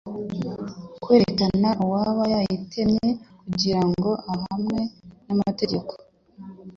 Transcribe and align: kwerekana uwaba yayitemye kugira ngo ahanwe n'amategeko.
kwerekana 1.03 1.69
uwaba 1.83 2.23
yayitemye 2.33 3.07
kugira 3.41 3.81
ngo 3.89 4.11
ahanwe 4.33 4.79
n'amategeko. 5.25 5.91